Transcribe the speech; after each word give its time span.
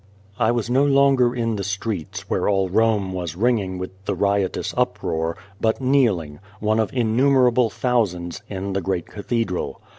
I 0.39 0.49
was 0.51 0.67
no 0.67 0.83
longer 0.83 1.35
in 1.35 1.57
the 1.57 1.63
streets, 1.63 2.21
where 2.27 2.49
all 2.49 2.69
Rome 2.69 3.13
was 3.13 3.35
ringing 3.35 3.77
with 3.77 3.91
the 4.05 4.15
riotous 4.15 4.73
uproar, 4.75 5.37
but 5.61 5.79
kneeling 5.79 6.39
one 6.59 6.79
of 6.79 6.91
innumerable 6.91 7.69
thousands 7.69 8.41
in 8.49 8.73
the 8.73 8.81
great 8.81 9.05
cathedral. 9.05 9.79